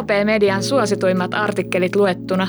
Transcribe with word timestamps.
OP-median 0.00 0.62
suosituimmat 0.62 1.34
artikkelit 1.34 1.96
luettuna. 1.96 2.48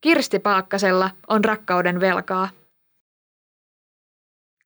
Kirsti 0.00 0.38
Paakkasella 0.38 1.10
on 1.28 1.44
rakkauden 1.44 2.00
velkaa. 2.00 2.48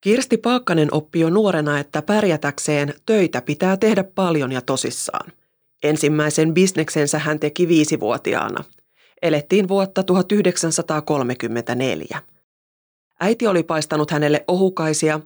Kirsti 0.00 0.36
Paakkanen 0.36 0.88
oppi 0.92 1.20
jo 1.20 1.30
nuorena, 1.30 1.78
että 1.78 2.02
pärjätäkseen 2.02 2.94
töitä 3.06 3.42
pitää 3.42 3.76
tehdä 3.76 4.04
paljon 4.04 4.52
ja 4.52 4.60
tosissaan. 4.60 5.32
Ensimmäisen 5.82 6.54
bisneksensä 6.54 7.18
hän 7.18 7.40
teki 7.40 7.68
viisivuotiaana. 7.68 8.64
Elettiin 9.22 9.68
vuotta 9.68 10.02
1934. 10.02 12.18
Äiti 13.20 13.46
oli 13.46 13.62
paistanut 13.62 14.10
hänelle 14.10 14.44
ohukaisia 14.48 15.20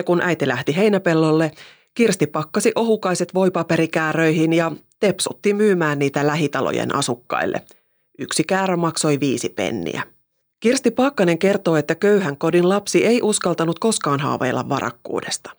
ja 0.00 0.04
kun 0.04 0.20
äiti 0.20 0.48
lähti 0.48 0.76
heinäpellolle, 0.76 1.50
Kirsti 1.94 2.26
pakkasi 2.26 2.72
ohukaiset 2.74 3.34
voipaperikääröihin 3.34 4.52
ja 4.52 4.72
tepsutti 5.00 5.54
myymään 5.54 5.98
niitä 5.98 6.26
lähitalojen 6.26 6.94
asukkaille. 6.94 7.62
Yksi 8.18 8.44
käärä 8.44 8.76
maksoi 8.76 9.20
viisi 9.20 9.48
penniä. 9.48 10.02
Kirsti 10.60 10.90
Pakkanen 10.90 11.38
kertoo, 11.38 11.76
että 11.76 11.94
köyhän 11.94 12.36
kodin 12.36 12.68
lapsi 12.68 13.06
ei 13.06 13.22
uskaltanut 13.22 13.78
koskaan 13.78 14.20
haaveilla 14.20 14.68
varakkuudesta. 14.68 15.50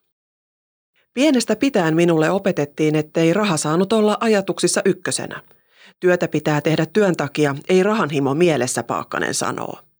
Pienestä 1.13 1.55
pitäen 1.55 1.95
minulle 1.95 2.29
opetettiin, 2.29 2.95
ettei 2.95 3.33
raha 3.33 3.57
saanut 3.57 3.93
olla 3.93 4.17
ajatuksissa 4.19 4.81
ykkösenä. 4.85 5.41
Työtä 5.99 6.27
pitää 6.27 6.61
tehdä 6.61 6.85
työn 6.85 7.15
takia, 7.15 7.55
ei 7.69 7.83
rahanhimo 7.83 8.33
mielessä, 8.33 8.83
Paakkanen 8.83 9.33
sanoo. 9.33 9.90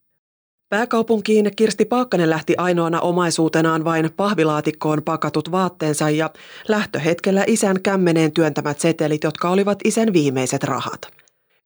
Pääkaupunkiin 0.71 1.52
Kirsti 1.55 1.85
Paakkanen 1.85 2.30
lähti 2.30 2.55
ainoana 2.57 2.99
omaisuutenaan 2.99 3.84
vain 3.84 4.09
pahvilaatikkoon 4.17 5.03
pakatut 5.03 5.52
vaatteensa 5.52 6.09
ja 6.09 6.30
lähtöhetkellä 6.67 7.44
isän 7.47 7.81
kämmeneen 7.81 8.31
työntämät 8.31 8.80
setelit, 8.80 9.23
jotka 9.23 9.50
olivat 9.50 9.80
isän 9.83 10.13
viimeiset 10.13 10.63
rahat. 10.63 11.02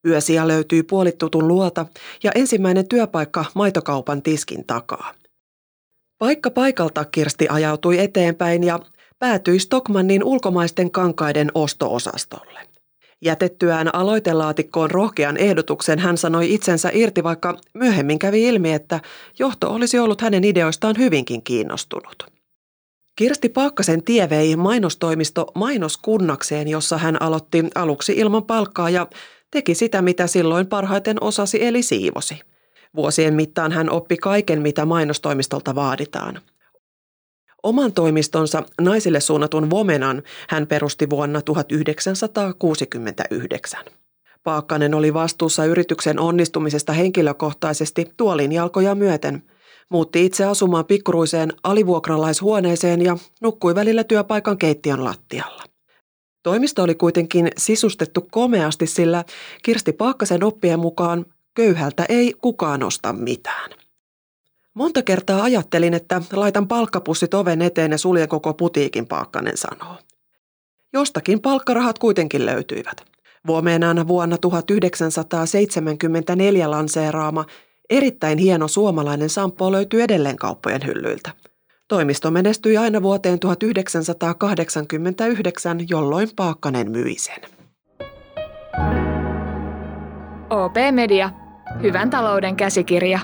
Yösiä 0.07 0.47
löytyi 0.47 0.83
puolittutun 0.83 1.47
luota 1.47 1.85
ja 2.23 2.31
ensimmäinen 2.35 2.87
työpaikka 2.87 3.45
maitokaupan 3.53 4.21
tiskin 4.21 4.65
takaa. 4.65 5.13
Paikka 6.17 6.51
paikalta 6.51 7.05
Kirsti 7.05 7.47
ajautui 7.49 7.99
eteenpäin 7.99 8.63
ja 8.63 8.79
päätyi 9.19 9.59
Stockmannin 9.59 10.23
ulkomaisten 10.23 10.91
kankaiden 10.91 11.51
ostoosastolle. 11.55 12.74
Jätettyään 13.25 13.95
aloitelaatikkoon 13.95 14.91
rohkean 14.91 15.37
ehdotuksen 15.37 15.99
hän 15.99 16.17
sanoi 16.17 16.53
itsensä 16.53 16.89
irti, 16.93 17.23
vaikka 17.23 17.57
myöhemmin 17.73 18.19
kävi 18.19 18.43
ilmi, 18.43 18.73
että 18.73 18.99
johto 19.39 19.73
olisi 19.73 19.99
ollut 19.99 20.21
hänen 20.21 20.43
ideoistaan 20.43 20.95
hyvinkin 20.97 21.43
kiinnostunut. 21.43 22.23
Kirsti 23.15 23.49
Paakkasen 23.49 24.03
tie 24.03 24.29
vei 24.29 24.55
mainostoimisto 24.55 25.51
mainoskunnakseen, 25.55 26.67
jossa 26.67 26.97
hän 26.97 27.21
aloitti 27.21 27.65
aluksi 27.75 28.13
ilman 28.13 28.43
palkkaa 28.43 28.89
ja 28.89 29.07
teki 29.51 29.75
sitä, 29.75 30.01
mitä 30.01 30.27
silloin 30.27 30.67
parhaiten 30.67 31.23
osasi 31.23 31.65
eli 31.65 31.83
siivosi. 31.83 32.39
Vuosien 32.95 33.33
mittaan 33.33 33.71
hän 33.71 33.89
oppi 33.89 34.17
kaiken, 34.17 34.61
mitä 34.61 34.85
mainostoimistolta 34.85 35.75
vaaditaan– 35.75 36.41
Oman 37.65 37.93
toimistonsa 37.93 38.63
naisille 38.81 39.19
suunnatun 39.19 39.69
Vomenan 39.69 40.23
hän 40.49 40.67
perusti 40.67 41.09
vuonna 41.09 41.41
1969. 41.41 43.85
Paakkanen 44.43 44.93
oli 44.93 45.13
vastuussa 45.13 45.65
yrityksen 45.65 46.19
onnistumisesta 46.19 46.93
henkilökohtaisesti 46.93 48.05
tuolin 48.17 48.51
jalkoja 48.51 48.95
myöten. 48.95 49.43
Muutti 49.89 50.25
itse 50.25 50.45
asumaan 50.45 50.85
pikkuruiseen 50.85 51.53
alivuokralaishuoneeseen 51.63 53.01
ja 53.01 53.17
nukkui 53.41 53.75
välillä 53.75 54.03
työpaikan 54.03 54.57
keittiön 54.57 55.03
lattialla. 55.03 55.63
Toimisto 56.43 56.83
oli 56.83 56.95
kuitenkin 56.95 57.49
sisustettu 57.57 58.27
komeasti, 58.31 58.87
sillä 58.87 59.23
Kirsti 59.63 59.93
Paakkasen 59.93 60.43
oppien 60.43 60.79
mukaan 60.79 61.25
köyhältä 61.55 62.05
ei 62.09 62.33
kukaan 62.41 62.83
osta 62.83 63.13
mitään. 63.13 63.84
Monta 64.75 65.01
kertaa 65.01 65.43
ajattelin, 65.43 65.93
että 65.93 66.21
laitan 66.33 66.67
palkkapussit 66.67 67.33
oven 67.33 67.61
eteen 67.61 67.91
ja 67.91 67.97
suljen 67.97 68.29
koko 68.29 68.53
putiikin, 68.53 69.07
Paakkanen 69.07 69.57
sanoo. 69.57 69.95
Jostakin 70.93 71.41
palkkarahat 71.41 71.99
kuitenkin 71.99 72.45
löytyivät. 72.45 73.05
Vuomeenana 73.47 74.07
vuonna 74.07 74.37
1974 74.37 76.71
lanseeraama 76.71 77.45
erittäin 77.89 78.37
hieno 78.37 78.67
suomalainen 78.67 79.29
sampo 79.29 79.71
löytyy 79.71 80.01
edelleen 80.01 80.37
kauppojen 80.37 80.85
hyllyiltä. 80.85 81.31
Toimisto 81.87 82.31
menestyi 82.31 82.77
aina 82.77 83.01
vuoteen 83.01 83.39
1989, 83.39 85.77
jolloin 85.89 86.29
Paakkanen 86.35 86.91
myi 86.91 87.15
sen. 87.17 87.41
OP 90.49 90.75
Media. 90.91 91.29
Hyvän 91.81 92.09
talouden 92.09 92.55
käsikirja. 92.55 93.19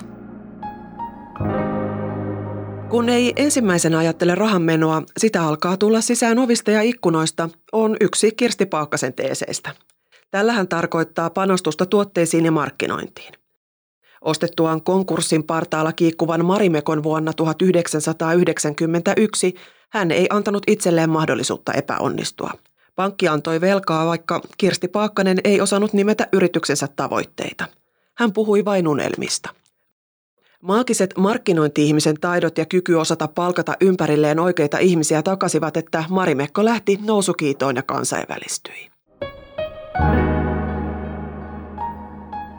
Kun 2.92 3.08
ei 3.08 3.32
ensimmäisenä 3.36 3.98
ajattele 3.98 4.34
rahanmenoa, 4.34 5.02
sitä 5.18 5.42
alkaa 5.42 5.76
tulla 5.76 6.00
sisään 6.00 6.38
ovista 6.38 6.70
ja 6.70 6.82
ikkunoista, 6.82 7.48
on 7.72 7.96
yksi 8.00 8.32
Kirsti 8.32 8.66
Paakkasen 8.66 9.14
teeseistä. 9.14 9.70
Tällähän 10.30 10.68
tarkoittaa 10.68 11.30
panostusta 11.30 11.86
tuotteisiin 11.86 12.44
ja 12.44 12.52
markkinointiin. 12.52 13.32
Ostettuaan 14.20 14.82
konkurssin 14.82 15.44
partaalla 15.44 15.92
kiikkuvan 15.92 16.44
Marimekon 16.44 17.02
vuonna 17.02 17.32
1991, 17.32 19.54
hän 19.90 20.10
ei 20.10 20.26
antanut 20.30 20.62
itselleen 20.66 21.10
mahdollisuutta 21.10 21.72
epäonnistua. 21.72 22.50
Pankki 22.96 23.28
antoi 23.28 23.60
velkaa, 23.60 24.06
vaikka 24.06 24.40
Kirsti 24.58 24.88
Paakkanen 24.88 25.38
ei 25.44 25.60
osannut 25.60 25.92
nimetä 25.92 26.28
yrityksensä 26.32 26.88
tavoitteita. 26.96 27.66
Hän 28.14 28.32
puhui 28.32 28.64
vain 28.64 28.88
unelmista– 28.88 29.50
Maagiset 30.62 31.14
markkinointi-ihmisen 31.18 32.20
taidot 32.20 32.58
ja 32.58 32.66
kyky 32.66 32.94
osata 32.94 33.28
palkata 33.28 33.76
ympärilleen 33.80 34.38
oikeita 34.38 34.78
ihmisiä 34.78 35.22
takasivat, 35.22 35.76
että 35.76 36.04
Marimekko 36.08 36.64
lähti 36.64 36.98
nousukiitoon 37.06 37.76
ja 37.76 37.82
kansainvälistyi. 37.82 38.90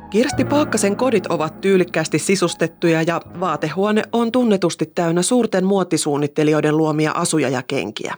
Kirsti 0.09 0.45
Paakkasen 0.45 0.95
kodit 0.95 1.27
ovat 1.27 1.61
tyylikkäästi 1.61 2.19
sisustettuja 2.19 3.01
ja 3.01 3.21
vaatehuone 3.39 4.03
on 4.11 4.31
tunnetusti 4.31 4.85
täynnä 4.85 5.21
suurten 5.21 5.65
muottisuunnittelijoiden 5.65 6.77
luomia 6.77 7.11
asuja 7.11 7.49
ja 7.49 7.63
kenkiä. 7.67 8.15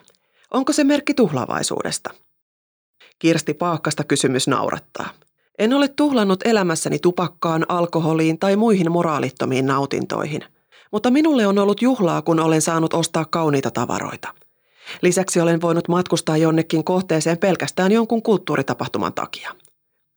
Onko 0.52 0.74
se 0.74 0.84
merkki 0.84 1.14
tuhlavaisuudesta? 1.14 2.10
Kirsti 3.20 3.54
Paakkasta 3.54 4.04
kysymys 4.04 4.48
naurattaa. 4.48 5.10
En 5.60 5.74
ole 5.74 5.88
tuhlannut 5.88 6.40
elämässäni 6.46 7.00
tupakkaan, 7.00 7.66
alkoholiin 7.70 8.40
tai 8.40 8.56
muihin 8.56 8.92
moraalittomiin 8.92 9.66
nautintoihin. 9.66 10.42
Mutta 10.92 11.12
minulle 11.12 11.48
on 11.48 11.60
ollut 11.60 11.82
juhlaa, 11.82 12.22
kun 12.22 12.40
olen 12.40 12.62
saanut 12.62 12.94
ostaa 12.94 13.26
kauniita 13.26 13.72
tavaroita. 13.72 14.28
Lisäksi 15.02 15.40
olen 15.42 15.62
voinut 15.62 15.88
matkustaa 15.88 16.38
jonnekin 16.38 16.84
kohteeseen 16.84 17.38
pelkästään 17.38 17.92
jonkun 17.92 18.24
kulttuuritapahtuman 18.24 19.14
takia. 19.14 19.52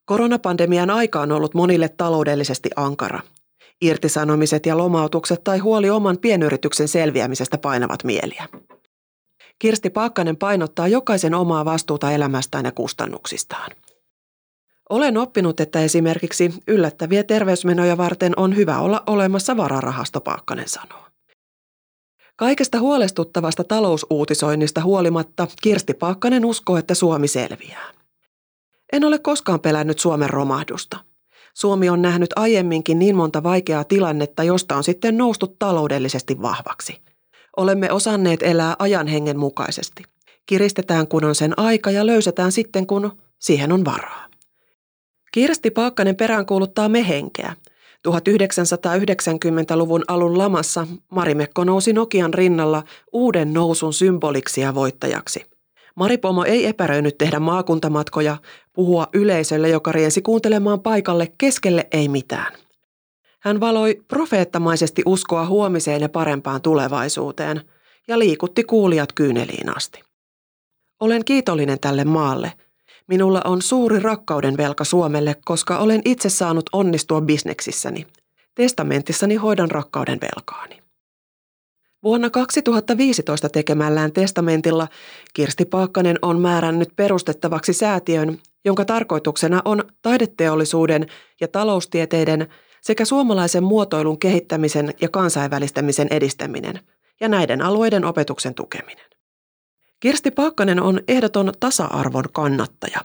Koronapandemian 0.05 0.91
aika 0.91 1.21
on 1.21 1.33
ollut 1.33 1.55
monille 1.55 1.89
taloudellisesti 1.89 2.71
ankara. 2.77 3.21
Irtisanomiset 3.83 4.67
ja 4.67 4.79
lomautukset 4.79 5.45
tai 5.45 5.59
huoli 5.59 5.91
oman 5.91 6.19
pienyrityksen 6.19 6.89
selviämisestä 6.89 7.59
painavat 7.59 8.05
mieliä. 8.05 8.49
Kirsti 9.59 9.91
Paakkanen 9.91 10.37
painottaa 10.37 10.89
jokaisen 10.89 11.35
omaa 11.35 11.65
vastuuta 11.65 12.13
elämästään 12.13 12.65
ja 12.65 12.73
kustannuksistaan. 12.73 13.71
Olen 14.89 15.17
oppinut, 15.17 15.61
että 15.61 15.81
esimerkiksi 15.81 16.55
yllättäviä 16.69 17.25
terveysmenoja 17.25 17.97
varten 17.97 18.33
on 18.37 18.57
hyvä 18.57 18.79
olla 18.79 19.03
olemassa 19.07 19.57
vararahasto, 19.57 20.21
Paakkanen 20.21 20.69
sanoo. 20.69 21.09
Kaikesta 22.37 22.81
huolestuttavasta 22.81 23.65
talousuutisoinnista 23.65 24.81
huolimatta 24.81 25.47
Kirsti 25.63 25.95
Paakkanen 25.95 26.45
uskoo, 26.45 26.77
että 26.77 26.95
Suomi 26.95 27.29
selviää. 27.29 27.93
En 28.93 29.05
ole 29.05 29.19
koskaan 29.19 29.61
pelännyt 29.61 29.99
Suomen 29.99 30.31
romahdusta. 30.31 30.99
Suomi 31.55 31.89
on 31.89 32.03
nähnyt 32.03 32.31
aiemminkin 32.37 32.99
niin 32.99 33.17
monta 33.17 33.43
vaikeaa 33.43 33.85
tilannetta, 33.85 34.45
josta 34.45 34.77
on 34.77 34.85
sitten 34.85 35.19
noustu 35.19 35.57
taloudellisesti 35.59 36.43
vahvaksi. 36.43 37.03
Olemme 37.57 37.93
osanneet 37.93 38.43
elää 38.43 38.77
ajan 38.79 39.07
hengen 39.07 39.39
mukaisesti. 39.39 40.03
Kiristetään 40.47 41.09
kun 41.09 41.25
on 41.25 41.35
sen 41.35 41.59
aika 41.59 41.91
ja 41.91 42.07
löysetään 42.07 42.53
sitten 42.53 42.87
kun 42.87 43.19
siihen 43.39 43.73
on 43.73 43.85
varaa. 43.85 44.28
Kirsti 45.33 45.71
Paakkanen 45.71 46.17
peräänkuuluttaa 46.17 46.89
mehenkeä. 46.89 47.57
1990-luvun 48.09 50.05
alun 50.09 50.39
lamassa 50.39 50.87
Marimekko 51.11 51.65
nousi 51.65 51.93
Nokian 51.93 52.35
rinnalla 52.35 52.83
uuden 53.13 53.53
nousun 53.53 53.93
symboliksi 53.93 54.61
ja 54.61 54.75
voittajaksi. 54.75 55.45
Maripomo 55.95 56.45
ei 56.45 56.67
epäröinyt 56.67 57.19
tehdä 57.19 57.41
maakuntamatkoja, 57.41 58.37
puhua 58.73 59.07
yleisölle, 59.13 59.69
joka 59.69 59.93
riensi 59.93 60.23
kuuntelemaan 60.23 60.81
paikalle 60.81 61.33
keskelle 61.39 61.87
ei 61.93 62.09
mitään. 62.09 62.53
Hän 63.41 63.61
valoi 63.61 64.03
profeettamaisesti 64.09 65.03
uskoa 65.07 65.47
huomiseen 65.47 66.03
ja 66.03 66.09
parempaan 66.09 66.63
tulevaisuuteen. 66.63 67.63
ja 68.09 68.19
liikutti 68.19 68.65
kuulijat 68.65 69.13
kyyneliin 69.13 69.77
asti. 69.77 70.03
Olen 71.01 71.25
kiitollinen 71.25 71.81
tälle 71.81 72.05
maalle. 72.05 72.53
Minulla 73.09 73.43
on 73.45 73.63
suuri 73.63 74.01
rakkauden 74.01 74.57
velka 74.57 74.85
Suomelle, 74.85 75.37
koska 75.45 75.79
olen 75.79 76.03
itse 76.05 76.29
saanut 76.29 76.65
onnistua 76.73 77.21
bisneksissäni. 77.21 78.07
Testamentissani 78.55 79.35
hoidan 79.35 79.71
rakkauden 79.71 80.19
velkaani. 80.21 80.83
Vuonna 82.03 82.31
2015 82.31 83.49
tekemällään 83.49 84.13
testamentilla 84.13 84.89
Kirsti 85.35 85.65
Paakkanen 85.65 86.19
on 86.23 86.41
määrännyt 86.41 86.89
perustettavaksi 86.97 87.73
säätiön, 87.73 88.39
jonka 88.65 88.85
tarkoituksena 88.85 89.63
on 89.65 89.85
taideteollisuuden 90.03 91.07
ja 91.41 91.49
taloustieteiden 91.49 92.49
sekä 92.81 93.05
suomalaisen 93.05 93.63
muotoilun 93.63 94.19
kehittämisen 94.19 94.95
ja 95.01 95.09
kansainvälistämisen 95.09 96.09
edistäminen 96.11 96.81
ja 97.21 97.29
näiden 97.29 97.63
alueiden 97.63 98.05
opetuksen 98.05 98.55
tukeminen. 98.55 99.08
Kirsti 100.01 100.31
Paakkanen 100.31 100.83
on 100.83 101.01
ehdoton 101.09 101.53
tasa-arvon 101.61 102.25
kannattaja. 102.33 103.01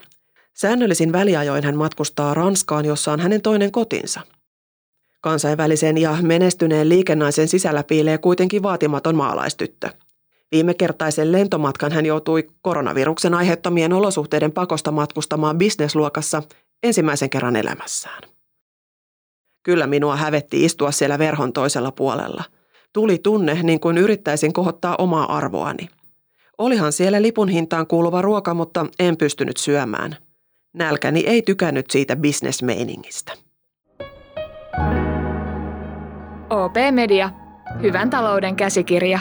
Säännöllisin 0.54 1.12
väliajoin 1.12 1.64
hän 1.64 1.76
matkustaa 1.76 2.34
Ranskaan, 2.34 2.84
jossa 2.84 3.12
on 3.12 3.20
hänen 3.20 3.42
toinen 3.42 3.72
kotinsa– 3.72 4.20
Kansainvälisen 5.24 5.98
ja 5.98 6.16
menestyneen 6.22 6.88
liikennaisen 6.88 7.48
sisällä 7.48 7.82
piilee 7.82 8.18
kuitenkin 8.18 8.62
vaatimaton 8.62 9.14
maalaistyttö. 9.14 9.90
Viime 10.52 10.74
kertaisen 10.74 11.32
lentomatkan 11.32 11.92
hän 11.92 12.06
joutui 12.06 12.46
koronaviruksen 12.62 13.34
aiheuttamien 13.34 13.92
olosuhteiden 13.92 14.52
pakosta 14.52 14.92
matkustamaan 14.92 15.58
bisnesluokassa 15.58 16.42
ensimmäisen 16.82 17.30
kerran 17.30 17.56
elämässään. 17.56 18.22
Kyllä 19.62 19.86
minua 19.86 20.16
hävetti 20.16 20.64
istua 20.64 20.90
siellä 20.90 21.18
verhon 21.18 21.52
toisella 21.52 21.92
puolella. 21.92 22.44
Tuli 22.92 23.18
tunne 23.18 23.58
niin 23.62 23.80
kuin 23.80 23.98
yrittäisin 23.98 24.52
kohottaa 24.52 24.96
omaa 24.96 25.36
arvoani. 25.36 25.88
Olihan 26.58 26.92
siellä 26.92 27.22
lipun 27.22 27.48
hintaan 27.48 27.86
kuuluva 27.86 28.22
ruoka, 28.22 28.54
mutta 28.54 28.86
en 28.98 29.16
pystynyt 29.16 29.56
syömään. 29.56 30.16
Nälkäni 30.72 31.20
ei 31.26 31.42
tykännyt 31.42 31.90
siitä 31.90 32.16
bisnesmeiningistä. 32.16 33.32
OP 36.50 36.74
Media. 36.90 37.30
Hyvän 37.82 38.10
talouden 38.10 38.56
käsikirja. 38.56 39.18